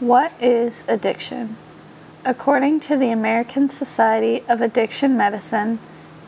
What 0.00 0.32
is 0.38 0.86
addiction? 0.88 1.56
According 2.22 2.80
to 2.80 2.98
the 2.98 3.08
American 3.08 3.66
Society 3.66 4.42
of 4.46 4.60
Addiction 4.60 5.16
Medicine, 5.16 5.78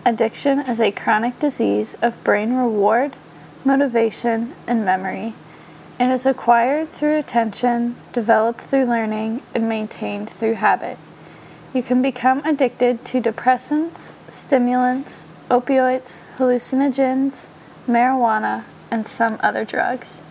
addiction 0.06 0.60
is 0.60 0.80
a 0.80 0.90
chronic 0.90 1.38
disease 1.38 1.94
of 2.00 2.24
brain 2.24 2.54
reward, 2.54 3.12
motivation, 3.66 4.54
and 4.66 4.86
memory. 4.86 5.34
It 6.00 6.08
is 6.08 6.24
acquired 6.24 6.88
through 6.88 7.18
attention, 7.18 7.96
developed 8.14 8.62
through 8.62 8.86
learning, 8.86 9.42
and 9.54 9.68
maintained 9.68 10.30
through 10.30 10.54
habit. 10.54 10.96
You 11.74 11.82
can 11.82 12.00
become 12.00 12.42
addicted 12.46 13.04
to 13.04 13.20
depressants, 13.20 14.14
stimulants, 14.30 15.26
opioids, 15.50 16.24
hallucinogens, 16.38 17.50
marijuana, 17.86 18.64
and 18.90 19.06
some 19.06 19.36
other 19.42 19.66
drugs. 19.66 20.22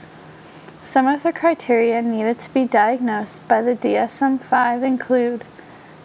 Some 0.87 1.05
of 1.05 1.21
the 1.21 1.33
criteria 1.33 2.01
needed 2.01 2.39
to 2.39 2.53
be 2.53 2.63
diagnosed 2.63 3.45
by 3.49 3.61
the 3.61 3.75
DSM 3.75 4.39
5 4.39 4.83
include 4.83 5.43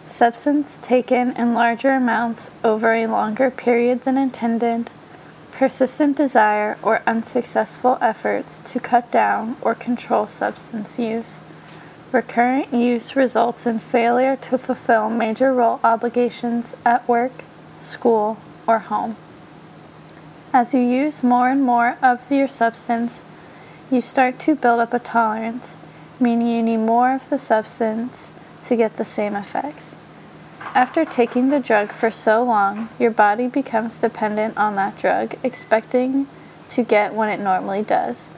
substance 0.03 0.77
taken 0.77 1.31
in 1.37 1.53
larger 1.53 1.91
amounts 1.91 2.51
over 2.65 2.91
a 2.91 3.07
longer 3.07 3.49
period 3.49 4.01
than 4.01 4.17
intended, 4.17 4.89
persistent 5.53 6.17
desire 6.17 6.77
or 6.83 7.01
unsuccessful 7.07 7.97
efforts 8.01 8.59
to 8.73 8.81
cut 8.81 9.09
down 9.09 9.55
or 9.61 9.73
control 9.73 10.27
substance 10.27 10.99
use. 10.99 11.45
Recurrent 12.11 12.73
use 12.73 13.15
results 13.15 13.65
in 13.65 13.79
failure 13.79 14.35
to 14.35 14.57
fulfill 14.57 15.09
major 15.09 15.53
role 15.53 15.79
obligations 15.81 16.75
at 16.85 17.07
work, 17.07 17.45
school, 17.77 18.37
or 18.67 18.79
home. 18.79 19.15
As 20.51 20.73
you 20.73 20.81
use 20.81 21.23
more 21.23 21.47
and 21.47 21.63
more 21.63 21.97
of 22.01 22.29
your 22.29 22.49
substance, 22.49 23.23
you 23.93 24.01
start 24.01 24.39
to 24.39 24.55
build 24.55 24.79
up 24.79 24.93
a 24.93 24.99
tolerance, 24.99 25.77
meaning 26.19 26.47
you 26.47 26.63
need 26.63 26.77
more 26.77 27.13
of 27.13 27.29
the 27.29 27.37
substance 27.37 28.33
to 28.63 28.75
get 28.75 28.95
the 28.95 29.05
same 29.05 29.35
effects. 29.35 29.97
After 30.73 31.05
taking 31.05 31.49
the 31.49 31.59
drug 31.59 31.89
for 31.89 32.09
so 32.09 32.43
long, 32.43 32.89
your 32.97 33.11
body 33.11 33.47
becomes 33.47 34.01
dependent 34.01 34.57
on 34.57 34.75
that 34.75 34.97
drug, 34.97 35.35
expecting 35.43 36.27
to 36.69 36.83
get 36.83 37.13
what 37.13 37.29
it 37.29 37.39
normally 37.39 37.83
does. 37.83 38.29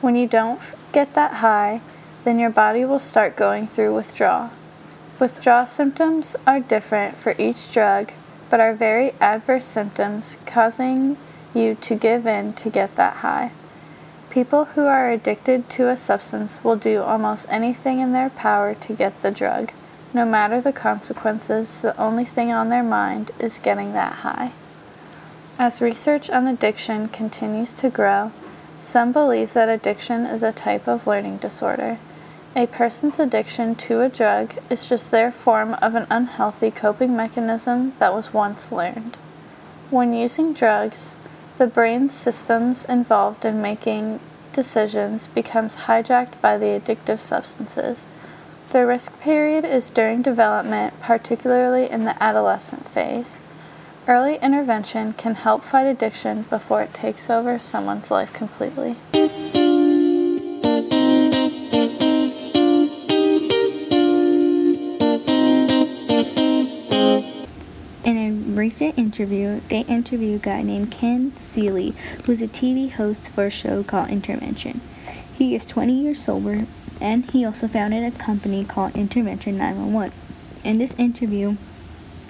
When 0.00 0.14
you 0.14 0.28
don't 0.28 0.60
get 0.92 1.14
that 1.14 1.34
high, 1.34 1.80
then 2.22 2.38
your 2.38 2.50
body 2.50 2.84
will 2.84 3.00
start 3.00 3.34
going 3.34 3.66
through 3.66 3.94
withdrawal. 3.94 4.50
Withdrawal 5.18 5.66
symptoms 5.66 6.36
are 6.46 6.60
different 6.60 7.16
for 7.16 7.34
each 7.38 7.72
drug, 7.72 8.12
but 8.50 8.60
are 8.60 8.74
very 8.74 9.12
adverse 9.20 9.64
symptoms 9.64 10.38
causing 10.46 11.16
you 11.54 11.74
to 11.76 11.96
give 11.96 12.26
in 12.26 12.52
to 12.54 12.70
get 12.70 12.94
that 12.94 13.16
high. 13.16 13.50
People 14.32 14.64
who 14.64 14.86
are 14.86 15.10
addicted 15.10 15.68
to 15.68 15.90
a 15.90 15.96
substance 15.98 16.64
will 16.64 16.76
do 16.76 17.02
almost 17.02 17.46
anything 17.50 17.98
in 17.98 18.12
their 18.12 18.30
power 18.30 18.72
to 18.72 18.94
get 18.94 19.20
the 19.20 19.30
drug. 19.30 19.72
No 20.14 20.24
matter 20.24 20.58
the 20.58 20.72
consequences, 20.72 21.82
the 21.82 21.94
only 22.00 22.24
thing 22.24 22.50
on 22.50 22.70
their 22.70 22.82
mind 22.82 23.30
is 23.38 23.58
getting 23.58 23.92
that 23.92 24.20
high. 24.24 24.52
As 25.58 25.82
research 25.82 26.30
on 26.30 26.46
addiction 26.46 27.08
continues 27.08 27.74
to 27.74 27.90
grow, 27.90 28.32
some 28.78 29.12
believe 29.12 29.52
that 29.52 29.68
addiction 29.68 30.24
is 30.24 30.42
a 30.42 30.50
type 30.50 30.88
of 30.88 31.06
learning 31.06 31.36
disorder. 31.36 31.98
A 32.56 32.66
person's 32.66 33.20
addiction 33.20 33.74
to 33.74 34.00
a 34.00 34.08
drug 34.08 34.54
is 34.70 34.88
just 34.88 35.10
their 35.10 35.30
form 35.30 35.74
of 35.82 35.94
an 35.94 36.06
unhealthy 36.08 36.70
coping 36.70 37.14
mechanism 37.14 37.92
that 37.98 38.14
was 38.14 38.32
once 38.32 38.72
learned. 38.72 39.16
When 39.90 40.14
using 40.14 40.54
drugs, 40.54 41.18
the 41.58 41.66
brain's 41.66 42.12
systems 42.12 42.84
involved 42.84 43.44
in 43.44 43.62
making 43.62 44.20
decisions 44.52 45.26
becomes 45.26 45.84
hijacked 45.84 46.40
by 46.40 46.58
the 46.58 46.66
addictive 46.66 47.20
substances. 47.20 48.06
The 48.70 48.86
risk 48.86 49.20
period 49.20 49.64
is 49.64 49.90
during 49.90 50.22
development, 50.22 50.98
particularly 51.00 51.90
in 51.90 52.04
the 52.04 52.20
adolescent 52.22 52.88
phase. 52.88 53.40
Early 54.08 54.36
intervention 54.36 55.12
can 55.12 55.36
help 55.36 55.62
fight 55.62 55.86
addiction 55.86 56.42
before 56.42 56.82
it 56.82 56.92
takes 56.92 57.30
over 57.30 57.58
someone's 57.58 58.10
life 58.10 58.32
completely. 58.32 58.96
Recent 68.62 68.96
interview, 68.96 69.60
they 69.70 69.80
interview 69.80 70.36
a 70.36 70.38
guy 70.38 70.62
named 70.62 70.88
Ken 70.88 71.36
Seeley, 71.36 71.92
who's 72.22 72.40
a 72.40 72.46
TV 72.46 72.88
host 72.88 73.28
for 73.28 73.46
a 73.46 73.50
show 73.50 73.82
called 73.82 74.08
Intervention. 74.08 74.80
He 75.36 75.56
is 75.56 75.64
20 75.64 75.92
years 75.92 76.22
sober, 76.22 76.66
and 77.00 77.28
he 77.28 77.44
also 77.44 77.66
founded 77.66 78.04
a 78.04 78.16
company 78.16 78.64
called 78.64 78.94
Intervention 78.94 79.58
911. 79.58 80.16
In 80.62 80.78
this 80.78 80.94
interview, 80.94 81.56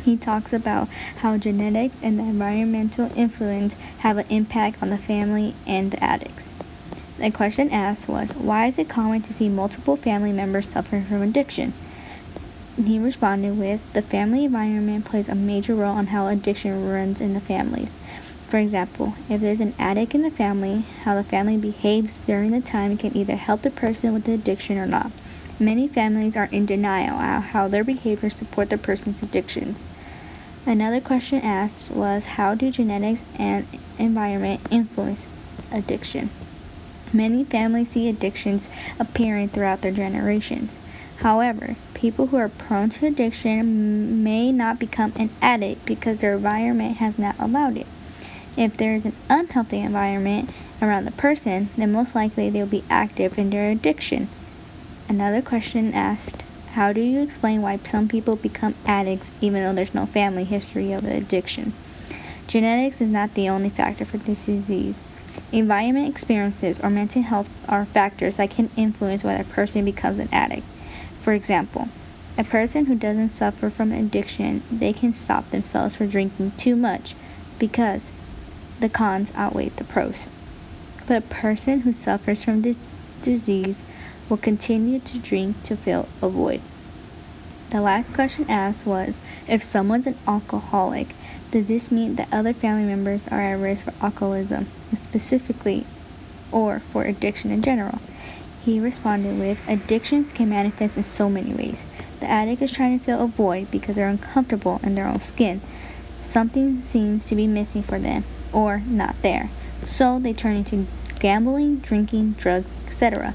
he 0.02 0.16
talks 0.16 0.54
about 0.54 0.88
how 1.18 1.36
genetics 1.36 2.00
and 2.02 2.18
the 2.18 2.22
environmental 2.22 3.12
influence 3.14 3.74
have 3.98 4.16
an 4.16 4.26
impact 4.30 4.82
on 4.82 4.88
the 4.88 4.96
family 4.96 5.54
and 5.66 5.90
the 5.90 6.02
addicts. 6.02 6.50
The 7.18 7.30
question 7.30 7.70
asked 7.70 8.08
was, 8.08 8.32
why 8.32 8.68
is 8.68 8.78
it 8.78 8.88
common 8.88 9.20
to 9.20 9.34
see 9.34 9.50
multiple 9.50 9.96
family 9.96 10.32
members 10.32 10.70
suffering 10.70 11.04
from 11.04 11.20
addiction? 11.20 11.74
He 12.76 12.98
responded 12.98 13.58
with, 13.58 13.80
The 13.92 14.00
family 14.00 14.46
environment 14.46 15.04
plays 15.04 15.28
a 15.28 15.34
major 15.34 15.74
role 15.74 15.94
on 15.94 16.06
how 16.06 16.28
addiction 16.28 16.88
runs 16.88 17.20
in 17.20 17.34
the 17.34 17.40
families. 17.40 17.92
For 18.48 18.56
example, 18.58 19.14
if 19.28 19.42
there's 19.42 19.60
an 19.60 19.74
addict 19.78 20.14
in 20.14 20.22
the 20.22 20.30
family, 20.30 20.84
how 21.04 21.14
the 21.14 21.24
family 21.24 21.58
behaves 21.58 22.20
during 22.20 22.50
the 22.50 22.62
time 22.62 22.96
can 22.96 23.14
either 23.16 23.36
help 23.36 23.62
the 23.62 23.70
person 23.70 24.14
with 24.14 24.24
the 24.24 24.32
addiction 24.32 24.78
or 24.78 24.86
not. 24.86 25.10
Many 25.60 25.86
families 25.86 26.36
are 26.36 26.48
in 26.50 26.64
denial 26.64 27.16
of 27.16 27.44
how 27.44 27.68
their 27.68 27.84
behaviors 27.84 28.36
support 28.36 28.70
the 28.70 28.78
person's 28.78 29.22
addictions. 29.22 29.84
Another 30.64 31.00
question 31.00 31.42
asked 31.42 31.90
was 31.90 32.24
how 32.24 32.54
do 32.54 32.70
genetics 32.70 33.22
and 33.38 33.66
environment 33.98 34.60
influence 34.70 35.26
addiction? 35.70 36.30
Many 37.12 37.44
families 37.44 37.90
see 37.90 38.08
addictions 38.08 38.70
appearing 38.98 39.50
throughout 39.50 39.82
their 39.82 39.92
generations. 39.92 40.78
However, 41.18 41.76
people 42.02 42.26
who 42.26 42.36
are 42.36 42.48
prone 42.48 42.90
to 42.90 43.06
addiction 43.06 44.24
may 44.24 44.50
not 44.50 44.76
become 44.76 45.12
an 45.14 45.30
addict 45.40 45.86
because 45.86 46.18
their 46.18 46.34
environment 46.34 46.96
has 46.96 47.16
not 47.16 47.38
allowed 47.38 47.76
it. 47.76 47.86
If 48.56 48.76
there 48.76 48.96
is 48.96 49.04
an 49.04 49.14
unhealthy 49.30 49.78
environment 49.78 50.50
around 50.82 51.04
the 51.04 51.12
person, 51.12 51.68
then 51.76 51.92
most 51.92 52.16
likely 52.16 52.50
they 52.50 52.58
will 52.58 52.66
be 52.66 52.82
active 52.90 53.38
in 53.38 53.50
their 53.50 53.70
addiction. 53.70 54.26
Another 55.08 55.40
question 55.40 55.94
asked 55.94 56.42
How 56.72 56.92
do 56.92 57.00
you 57.00 57.20
explain 57.20 57.62
why 57.62 57.76
some 57.76 58.08
people 58.08 58.34
become 58.34 58.74
addicts 58.84 59.30
even 59.40 59.62
though 59.62 59.72
there's 59.72 59.94
no 59.94 60.04
family 60.04 60.42
history 60.42 60.92
of 60.92 61.04
addiction? 61.04 61.72
Genetics 62.48 63.00
is 63.00 63.10
not 63.10 63.34
the 63.34 63.48
only 63.48 63.68
factor 63.68 64.04
for 64.04 64.18
this 64.18 64.46
disease. 64.46 65.00
Environment 65.52 66.08
experiences 66.08 66.80
or 66.80 66.90
mental 66.90 67.22
health 67.22 67.48
are 67.68 67.84
factors 67.84 68.38
that 68.38 68.50
can 68.50 68.70
influence 68.76 69.22
whether 69.22 69.42
a 69.42 69.44
person 69.44 69.84
becomes 69.84 70.18
an 70.18 70.28
addict. 70.32 70.66
For 71.22 71.32
example, 71.34 71.88
a 72.36 72.42
person 72.42 72.86
who 72.86 72.96
doesn't 72.96 73.28
suffer 73.28 73.70
from 73.70 73.92
addiction, 73.92 74.64
they 74.72 74.92
can 74.92 75.12
stop 75.12 75.48
themselves 75.50 75.94
from 75.94 76.08
drinking 76.08 76.50
too 76.56 76.74
much 76.74 77.14
because 77.60 78.10
the 78.80 78.88
cons 78.88 79.30
outweigh 79.36 79.68
the 79.68 79.84
pros. 79.84 80.26
But 81.06 81.18
a 81.18 81.20
person 81.20 81.82
who 81.82 81.92
suffers 81.92 82.44
from 82.44 82.62
this 82.62 82.76
disease 83.22 83.84
will 84.28 84.36
continue 84.36 84.98
to 84.98 85.18
drink 85.20 85.62
to 85.62 85.76
fill 85.76 86.08
a 86.20 86.28
void. 86.28 86.60
The 87.70 87.80
last 87.80 88.12
question 88.12 88.50
asked 88.50 88.84
was 88.84 89.20
if 89.46 89.62
someone's 89.62 90.08
an 90.08 90.18
alcoholic, 90.26 91.14
does 91.52 91.66
this 91.66 91.92
mean 91.92 92.16
that 92.16 92.32
other 92.32 92.52
family 92.52 92.84
members 92.84 93.28
are 93.28 93.40
at 93.40 93.60
risk 93.60 93.84
for 93.84 93.94
alcoholism 94.04 94.66
specifically 94.92 95.86
or 96.50 96.80
for 96.80 97.04
addiction 97.04 97.52
in 97.52 97.62
general? 97.62 98.00
He 98.64 98.78
responded 98.78 99.40
with, 99.40 99.60
Addictions 99.68 100.32
can 100.32 100.48
manifest 100.48 100.96
in 100.96 101.02
so 101.02 101.28
many 101.28 101.52
ways. 101.52 101.84
The 102.20 102.30
addict 102.30 102.62
is 102.62 102.70
trying 102.70 102.98
to 102.98 103.04
fill 103.04 103.24
a 103.24 103.26
void 103.26 103.70
because 103.72 103.96
they're 103.96 104.08
uncomfortable 104.08 104.80
in 104.84 104.94
their 104.94 105.08
own 105.08 105.20
skin. 105.20 105.60
Something 106.22 106.80
seems 106.80 107.26
to 107.26 107.34
be 107.34 107.48
missing 107.48 107.82
for 107.82 107.98
them, 107.98 108.22
or 108.52 108.80
not 108.86 109.20
there. 109.22 109.50
So 109.84 110.20
they 110.20 110.32
turn 110.32 110.54
into 110.54 110.86
gambling, 111.18 111.78
drinking, 111.78 112.32
drugs, 112.32 112.76
etc. 112.86 113.34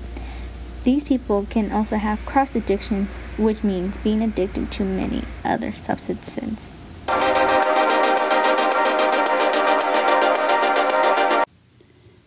These 0.85 1.03
people 1.03 1.45
can 1.50 1.74
also 1.74 1.97
have 1.97 2.25
cross 2.25 2.56
addictions, 2.56 3.18
which 3.38 3.65
means 3.65 3.97
being 3.97 4.21
addicted 4.21 4.71
to 4.71 4.85
many 4.85 5.24
other 5.44 5.74
substances. 5.74 6.71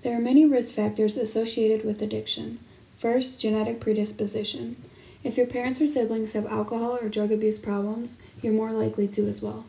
There 0.02 0.16
are 0.16 0.20
many 0.20 0.44
risk 0.44 0.74
factors 0.74 1.16
associated 1.16 1.86
with 1.86 2.02
addiction. 2.02 2.58
First, 3.00 3.40
genetic 3.40 3.80
predisposition. 3.80 4.76
If 5.24 5.38
your 5.38 5.46
parents 5.46 5.80
or 5.80 5.86
siblings 5.86 6.34
have 6.34 6.44
alcohol 6.44 6.98
or 7.00 7.08
drug 7.08 7.32
abuse 7.32 7.56
problems, 7.56 8.18
you're 8.42 8.52
more 8.52 8.72
likely 8.72 9.08
to 9.08 9.26
as 9.26 9.40
well. 9.40 9.64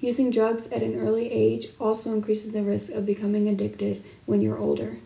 Using 0.00 0.30
drugs 0.30 0.66
at 0.68 0.82
an 0.82 0.98
early 0.98 1.30
age 1.30 1.66
also 1.78 2.10
increases 2.14 2.52
the 2.52 2.62
risk 2.62 2.90
of 2.92 3.04
becoming 3.04 3.48
addicted 3.48 4.02
when 4.24 4.40
you're 4.40 4.56
older. 4.56 4.96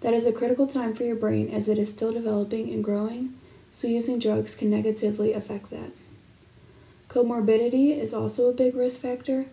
That 0.00 0.12
is 0.12 0.26
a 0.26 0.32
critical 0.32 0.66
time 0.66 0.92
for 0.92 1.04
your 1.04 1.14
brain 1.14 1.50
as 1.50 1.68
it 1.68 1.78
is 1.78 1.88
still 1.88 2.10
developing 2.10 2.72
and 2.72 2.82
growing, 2.82 3.38
so 3.70 3.86
using 3.86 4.18
drugs 4.18 4.56
can 4.56 4.68
negatively 4.68 5.32
affect 5.34 5.70
that. 5.70 5.92
Comorbidity 7.08 7.96
is 7.96 8.12
also 8.12 8.48
a 8.48 8.52
big 8.52 8.74
risk 8.74 9.00
factor. 9.00 9.46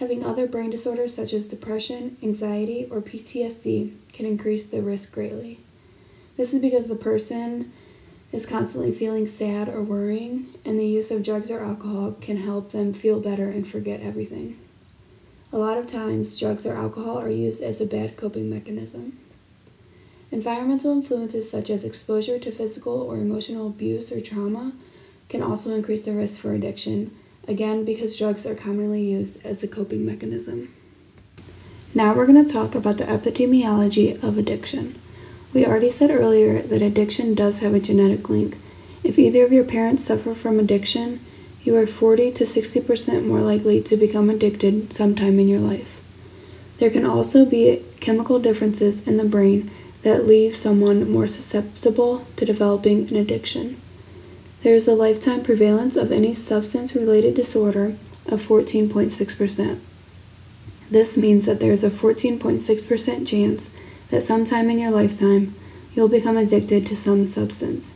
Having 0.00 0.24
other 0.24 0.48
brain 0.48 0.70
disorders 0.70 1.14
such 1.14 1.32
as 1.32 1.46
depression, 1.46 2.16
anxiety, 2.24 2.88
or 2.90 3.00
PTSD 3.00 3.92
can 4.12 4.26
increase 4.26 4.66
the 4.66 4.82
risk 4.82 5.12
greatly. 5.12 5.60
This 6.36 6.52
is 6.52 6.60
because 6.60 6.88
the 6.88 6.96
person 6.96 7.72
is 8.32 8.46
constantly 8.46 8.92
feeling 8.92 9.28
sad 9.28 9.68
or 9.68 9.82
worrying, 9.82 10.54
and 10.64 10.78
the 10.78 10.86
use 10.86 11.10
of 11.10 11.22
drugs 11.22 11.50
or 11.50 11.60
alcohol 11.60 12.16
can 12.20 12.38
help 12.38 12.72
them 12.72 12.92
feel 12.92 13.20
better 13.20 13.48
and 13.48 13.66
forget 13.66 14.00
everything. 14.00 14.58
A 15.52 15.58
lot 15.58 15.76
of 15.76 15.90
times, 15.90 16.38
drugs 16.40 16.64
or 16.64 16.74
alcohol 16.74 17.18
are 17.18 17.28
used 17.28 17.62
as 17.62 17.80
a 17.80 17.86
bad 17.86 18.16
coping 18.16 18.48
mechanism. 18.48 19.18
Environmental 20.30 20.92
influences 20.92 21.50
such 21.50 21.68
as 21.68 21.84
exposure 21.84 22.38
to 22.38 22.50
physical 22.50 23.02
or 23.02 23.16
emotional 23.16 23.66
abuse 23.66 24.10
or 24.10 24.22
trauma 24.22 24.72
can 25.28 25.42
also 25.42 25.74
increase 25.74 26.04
the 26.04 26.12
risk 26.12 26.40
for 26.40 26.54
addiction, 26.54 27.14
again 27.46 27.84
because 27.84 28.16
drugs 28.16 28.46
are 28.46 28.54
commonly 28.54 29.02
used 29.02 29.44
as 29.44 29.62
a 29.62 29.68
coping 29.68 30.06
mechanism. 30.06 30.74
Now 31.94 32.14
we're 32.14 32.26
going 32.26 32.46
to 32.46 32.50
talk 32.50 32.74
about 32.74 32.96
the 32.96 33.04
epidemiology 33.04 34.22
of 34.22 34.38
addiction. 34.38 34.94
We 35.52 35.66
already 35.66 35.90
said 35.90 36.10
earlier 36.10 36.62
that 36.62 36.82
addiction 36.82 37.34
does 37.34 37.58
have 37.58 37.74
a 37.74 37.80
genetic 37.80 38.28
link. 38.30 38.56
If 39.04 39.18
either 39.18 39.44
of 39.44 39.52
your 39.52 39.64
parents 39.64 40.04
suffer 40.04 40.34
from 40.34 40.58
addiction, 40.58 41.20
you 41.62 41.76
are 41.76 41.86
40 41.86 42.32
to 42.32 42.44
60% 42.44 43.26
more 43.26 43.40
likely 43.40 43.82
to 43.82 43.96
become 43.96 44.30
addicted 44.30 44.92
sometime 44.92 45.38
in 45.38 45.48
your 45.48 45.60
life. 45.60 46.00
There 46.78 46.90
can 46.90 47.04
also 47.04 47.44
be 47.44 47.84
chemical 48.00 48.38
differences 48.38 49.06
in 49.06 49.16
the 49.16 49.24
brain 49.24 49.70
that 50.02 50.26
leave 50.26 50.56
someone 50.56 51.10
more 51.10 51.28
susceptible 51.28 52.26
to 52.36 52.44
developing 52.44 53.08
an 53.08 53.16
addiction. 53.16 53.80
There 54.62 54.74
is 54.74 54.88
a 54.88 54.94
lifetime 54.94 55.42
prevalence 55.42 55.96
of 55.96 56.10
any 56.10 56.34
substance 56.34 56.94
related 56.94 57.34
disorder 57.34 57.96
of 58.26 58.42
14.6%. 58.42 59.78
This 60.90 61.16
means 61.16 61.46
that 61.46 61.60
there 61.60 61.72
is 61.72 61.84
a 61.84 61.90
14.6% 61.90 63.26
chance 63.26 63.70
that 64.12 64.22
sometime 64.22 64.68
in 64.68 64.78
your 64.78 64.90
lifetime 64.90 65.54
you'll 65.94 66.06
become 66.06 66.36
addicted 66.36 66.86
to 66.86 66.94
some 66.94 67.24
substance. 67.26 67.94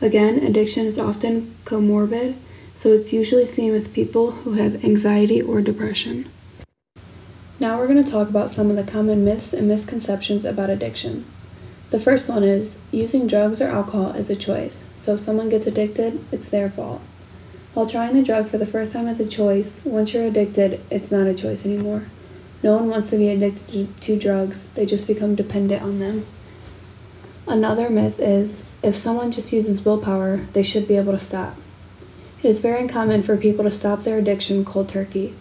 Again, 0.00 0.38
addiction 0.38 0.86
is 0.86 0.98
often 0.98 1.54
comorbid, 1.64 2.34
so 2.74 2.88
it's 2.88 3.12
usually 3.12 3.46
seen 3.46 3.70
with 3.70 3.92
people 3.92 4.30
who 4.32 4.54
have 4.54 4.82
anxiety 4.82 5.40
or 5.40 5.60
depression. 5.60 6.28
Now 7.60 7.78
we're 7.78 7.86
going 7.86 8.02
to 8.02 8.10
talk 8.10 8.28
about 8.28 8.50
some 8.50 8.70
of 8.70 8.76
the 8.76 8.90
common 8.90 9.24
myths 9.24 9.52
and 9.52 9.68
misconceptions 9.68 10.46
about 10.46 10.70
addiction. 10.70 11.26
The 11.90 12.00
first 12.00 12.30
one 12.30 12.42
is 12.42 12.78
using 12.90 13.26
drugs 13.26 13.60
or 13.60 13.68
alcohol 13.68 14.12
is 14.12 14.30
a 14.30 14.36
choice, 14.36 14.84
so 14.96 15.14
if 15.14 15.20
someone 15.20 15.50
gets 15.50 15.66
addicted, 15.66 16.24
it's 16.32 16.48
their 16.48 16.70
fault. 16.70 17.02
While 17.74 17.86
trying 17.86 18.14
the 18.14 18.22
drug 18.22 18.48
for 18.48 18.56
the 18.56 18.66
first 18.66 18.92
time 18.92 19.06
is 19.06 19.20
a 19.20 19.26
choice, 19.26 19.84
once 19.84 20.14
you're 20.14 20.24
addicted, 20.24 20.80
it's 20.90 21.10
not 21.10 21.26
a 21.26 21.34
choice 21.34 21.66
anymore. 21.66 22.04
No 22.62 22.76
one 22.76 22.88
wants 22.88 23.10
to 23.10 23.16
be 23.16 23.28
addicted 23.28 24.00
to 24.02 24.18
drugs, 24.18 24.68
they 24.70 24.86
just 24.86 25.06
become 25.06 25.34
dependent 25.34 25.82
on 25.82 25.98
them. 25.98 26.26
Another 27.46 27.90
myth 27.90 28.20
is 28.20 28.64
if 28.82 28.96
someone 28.96 29.32
just 29.32 29.52
uses 29.52 29.84
willpower, 29.84 30.46
they 30.52 30.62
should 30.62 30.86
be 30.86 30.96
able 30.96 31.12
to 31.12 31.20
stop. 31.20 31.56
It 32.42 32.48
is 32.48 32.60
very 32.60 32.82
uncommon 32.82 33.22
for 33.22 33.36
people 33.36 33.64
to 33.64 33.70
stop 33.70 34.02
their 34.02 34.18
addiction 34.18 34.64
cold 34.64 34.88
turkey. 34.88 35.34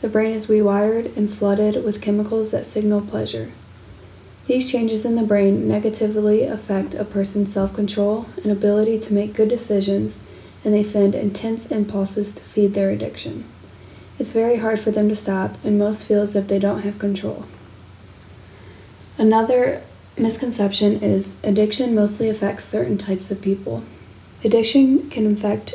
The 0.00 0.08
brain 0.08 0.32
is 0.32 0.46
rewired 0.46 1.16
and 1.16 1.30
flooded 1.30 1.82
with 1.82 2.02
chemicals 2.02 2.50
that 2.50 2.66
signal 2.66 3.00
pleasure. 3.00 3.52
These 4.46 4.70
changes 4.70 5.04
in 5.04 5.16
the 5.16 5.22
brain 5.22 5.66
negatively 5.66 6.44
affect 6.44 6.94
a 6.94 7.04
person's 7.04 7.52
self 7.52 7.74
control 7.74 8.26
and 8.42 8.52
ability 8.52 9.00
to 9.00 9.12
make 9.12 9.34
good 9.34 9.48
decisions, 9.48 10.20
and 10.64 10.72
they 10.72 10.82
send 10.82 11.14
intense 11.14 11.70
impulses 11.70 12.34
to 12.34 12.42
feed 12.42 12.74
their 12.74 12.90
addiction. 12.90 13.44
It's 14.18 14.32
very 14.32 14.56
hard 14.56 14.80
for 14.80 14.90
them 14.90 15.08
to 15.08 15.16
stop, 15.16 15.56
and 15.62 15.78
most 15.78 16.04
feel 16.04 16.22
as 16.22 16.34
if 16.34 16.48
they 16.48 16.58
don't 16.58 16.82
have 16.82 16.98
control. 16.98 17.44
Another 19.18 19.82
misconception 20.16 21.02
is 21.02 21.36
addiction 21.44 21.94
mostly 21.94 22.30
affects 22.30 22.64
certain 22.64 22.96
types 22.96 23.30
of 23.30 23.42
people. 23.42 23.82
Addiction 24.42 25.10
can 25.10 25.30
affect 25.30 25.74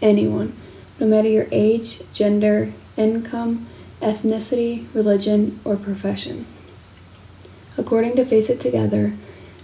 anyone, 0.00 0.52
no 1.00 1.06
matter 1.06 1.28
your 1.28 1.48
age, 1.50 2.02
gender, 2.12 2.72
income, 2.96 3.66
ethnicity, 4.00 4.86
religion, 4.94 5.58
or 5.64 5.76
profession. 5.76 6.46
According 7.78 8.16
to 8.16 8.24
Face 8.24 8.50
It 8.50 8.60
Together, 8.60 9.14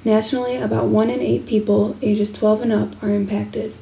nationally 0.05 0.57
about 0.57 0.87
1 0.87 1.11
in 1.11 1.21
8 1.21 1.47
people 1.47 1.97
ages 2.03 2.33
12 2.33 2.63
and 2.63 2.73
up 2.73 3.03
are 3.03 3.11
impacted, 3.11 3.75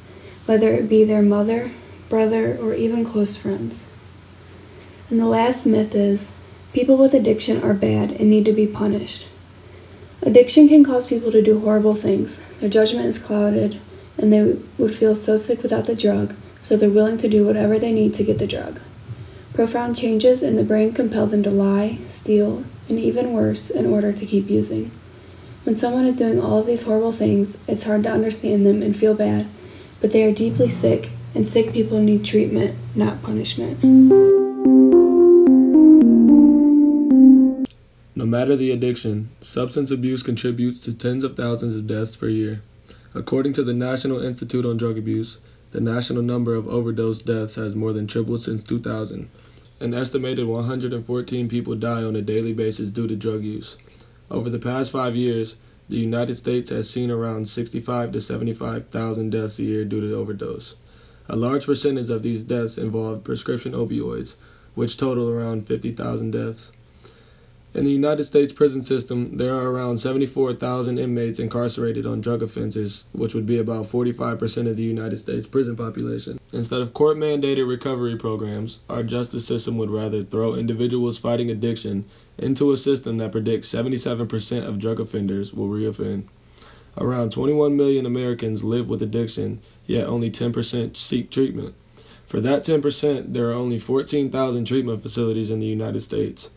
whether 0.45 0.73
it 0.73 0.89
be 0.89 1.03
their 1.03 1.21
mother, 1.21 1.71
brother, 2.09 2.57
or 2.57 2.73
even 2.73 3.05
close 3.05 3.37
friends. 3.37 3.85
And 5.09 5.19
the 5.19 5.25
last 5.25 5.65
myth 5.65 5.95
is 5.95 6.31
people 6.73 6.97
with 6.97 7.13
addiction 7.13 7.63
are 7.63 7.73
bad 7.73 8.11
and 8.11 8.29
need 8.29 8.45
to 8.45 8.53
be 8.53 8.67
punished. 8.67 9.27
Addiction 10.21 10.67
can 10.67 10.83
cause 10.83 11.07
people 11.07 11.31
to 11.31 11.41
do 11.41 11.59
horrible 11.59 11.95
things. 11.95 12.41
Their 12.59 12.69
judgment 12.69 13.05
is 13.05 13.19
clouded, 13.19 13.79
and 14.17 14.33
they 14.33 14.57
would 14.77 14.95
feel 14.95 15.15
so 15.15 15.37
sick 15.37 15.63
without 15.63 15.85
the 15.85 15.95
drug, 15.95 16.35
so 16.61 16.75
they're 16.75 16.89
willing 16.89 17.17
to 17.19 17.29
do 17.29 17.45
whatever 17.45 17.79
they 17.79 17.93
need 17.93 18.13
to 18.15 18.23
get 18.23 18.39
the 18.39 18.47
drug. 18.47 18.81
Profound 19.53 19.95
changes 19.95 20.43
in 20.43 20.55
the 20.55 20.63
brain 20.63 20.93
compel 20.93 21.27
them 21.27 21.43
to 21.43 21.49
lie, 21.49 21.99
steal, 22.09 22.65
and 22.89 22.99
even 22.99 23.31
worse, 23.31 23.69
in 23.69 23.85
order 23.85 24.11
to 24.11 24.25
keep 24.25 24.49
using. 24.49 24.91
When 25.63 25.75
someone 25.75 26.05
is 26.05 26.15
doing 26.15 26.39
all 26.41 26.59
of 26.59 26.67
these 26.67 26.83
horrible 26.83 27.11
things, 27.11 27.57
it's 27.67 27.83
hard 27.83 28.03
to 28.03 28.11
understand 28.11 28.65
them 28.65 28.81
and 28.81 28.95
feel 28.95 29.13
bad, 29.13 29.47
but 30.01 30.11
they 30.11 30.23
are 30.23 30.33
deeply 30.33 30.69
sick, 30.69 31.09
and 31.33 31.47
sick 31.47 31.73
people 31.73 31.99
need 31.99 32.25
treatment, 32.25 32.75
not 32.95 33.21
punishment. 33.21 34.36
Matter 38.27 38.55
the 38.55 38.71
addiction, 38.71 39.29
substance 39.41 39.91
abuse 39.91 40.23
contributes 40.23 40.81
to 40.81 40.93
tens 40.93 41.23
of 41.23 41.35
thousands 41.35 41.75
of 41.75 41.87
deaths 41.87 42.15
per 42.15 42.27
year. 42.27 42.61
According 43.13 43.53
to 43.53 43.63
the 43.63 43.73
National 43.73 44.21
Institute 44.21 44.65
on 44.65 44.77
Drug 44.77 44.97
Abuse, 44.97 45.39
the 45.71 45.81
national 45.81 46.21
number 46.21 46.55
of 46.55 46.67
overdose 46.67 47.21
deaths 47.21 47.55
has 47.55 47.75
more 47.75 47.93
than 47.93 48.07
tripled 48.07 48.41
since 48.41 48.63
2000. 48.63 49.29
An 49.79 49.93
estimated 49.93 50.47
114 50.47 51.49
people 51.49 51.75
die 51.75 52.03
on 52.03 52.15
a 52.15 52.21
daily 52.21 52.53
basis 52.53 52.89
due 52.89 53.07
to 53.07 53.15
drug 53.15 53.43
use. 53.43 53.77
Over 54.29 54.49
the 54.49 54.59
past 54.59 54.91
five 54.91 55.15
years, 55.15 55.55
the 55.89 55.97
United 55.97 56.35
States 56.37 56.69
has 56.69 56.89
seen 56.89 57.11
around 57.11 57.47
65 57.47 58.11
to 58.11 58.21
75,000 58.21 59.29
deaths 59.29 59.59
a 59.59 59.63
year 59.63 59.85
due 59.85 60.01
to 60.01 60.15
overdose. 60.15 60.75
A 61.29 61.35
large 61.35 61.65
percentage 61.65 62.09
of 62.09 62.23
these 62.23 62.43
deaths 62.43 62.77
involve 62.77 63.23
prescription 63.23 63.73
opioids, 63.73 64.35
which 64.75 64.97
total 64.97 65.29
around 65.29 65.67
50,000 65.67 66.31
deaths. 66.31 66.71
In 67.77 67.85
the 67.85 67.91
United 67.91 68.23
States 68.23 68.51
prison 68.51 68.81
system, 68.81 69.37
there 69.37 69.53
are 69.53 69.69
around 69.69 69.99
74,000 69.99 70.97
inmates 70.97 71.37
incarcerated 71.37 72.07
on 72.07 72.21
drug 72.21 72.41
offenses, 72.41 73.03
which 73.11 73.35
would 73.35 73.45
be 73.45 73.59
about 73.59 73.85
45% 73.85 74.67
of 74.67 74.77
the 74.77 74.83
United 74.83 75.17
States 75.17 75.45
prison 75.45 75.75
population. 75.75 76.39
Instead 76.51 76.81
of 76.81 76.95
court 76.95 77.17
mandated 77.17 77.69
recovery 77.69 78.15
programs, 78.15 78.79
our 78.89 79.03
justice 79.03 79.45
system 79.45 79.77
would 79.77 79.91
rather 79.91 80.23
throw 80.23 80.55
individuals 80.55 81.19
fighting 81.19 81.51
addiction 81.51 82.05
into 82.39 82.71
a 82.71 82.77
system 82.77 83.19
that 83.19 83.31
predicts 83.31 83.71
77% 83.71 84.65
of 84.65 84.79
drug 84.79 84.99
offenders 84.99 85.53
will 85.53 85.69
reoffend. 85.69 86.23
Around 86.97 87.31
21 87.31 87.77
million 87.77 88.07
Americans 88.07 88.63
live 88.63 88.89
with 88.89 89.03
addiction, 89.03 89.61
yet 89.85 90.07
only 90.07 90.31
10% 90.31 90.97
seek 90.97 91.29
treatment. 91.29 91.75
For 92.25 92.41
that 92.41 92.65
10%, 92.65 93.33
there 93.33 93.51
are 93.51 93.53
only 93.53 93.77
14,000 93.77 94.65
treatment 94.65 95.03
facilities 95.03 95.51
in 95.51 95.59
the 95.59 95.67
United 95.67 96.01
States. 96.01 96.49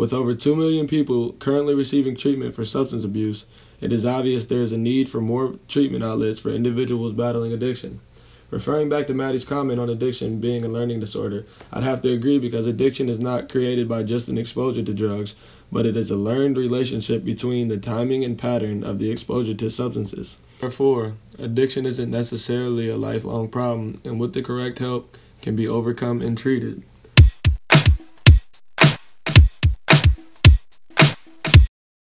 With 0.00 0.14
over 0.14 0.34
2 0.34 0.56
million 0.56 0.86
people 0.86 1.34
currently 1.34 1.74
receiving 1.74 2.16
treatment 2.16 2.54
for 2.54 2.64
substance 2.64 3.04
abuse, 3.04 3.44
it 3.82 3.92
is 3.92 4.06
obvious 4.06 4.46
there 4.46 4.62
is 4.62 4.72
a 4.72 4.78
need 4.78 5.10
for 5.10 5.20
more 5.20 5.56
treatment 5.68 6.02
outlets 6.02 6.40
for 6.40 6.48
individuals 6.48 7.12
battling 7.12 7.52
addiction. 7.52 8.00
Referring 8.48 8.88
back 8.88 9.06
to 9.08 9.12
Maddie's 9.12 9.44
comment 9.44 9.78
on 9.78 9.90
addiction 9.90 10.40
being 10.40 10.64
a 10.64 10.68
learning 10.68 11.00
disorder, 11.00 11.44
I'd 11.70 11.82
have 11.82 12.00
to 12.00 12.12
agree 12.14 12.38
because 12.38 12.66
addiction 12.66 13.10
is 13.10 13.20
not 13.20 13.50
created 13.50 13.90
by 13.90 14.02
just 14.02 14.28
an 14.28 14.38
exposure 14.38 14.82
to 14.82 14.94
drugs, 14.94 15.34
but 15.70 15.84
it 15.84 15.98
is 15.98 16.10
a 16.10 16.16
learned 16.16 16.56
relationship 16.56 17.22
between 17.22 17.68
the 17.68 17.76
timing 17.76 18.24
and 18.24 18.38
pattern 18.38 18.82
of 18.82 18.98
the 18.98 19.10
exposure 19.10 19.52
to 19.52 19.70
substances. 19.70 20.38
Therefore, 20.60 21.16
addiction 21.38 21.84
isn't 21.84 22.10
necessarily 22.10 22.88
a 22.88 22.96
lifelong 22.96 23.48
problem, 23.48 24.00
and 24.02 24.18
with 24.18 24.32
the 24.32 24.40
correct 24.40 24.78
help, 24.78 25.14
can 25.42 25.56
be 25.56 25.68
overcome 25.68 26.22
and 26.22 26.38
treated. 26.38 26.84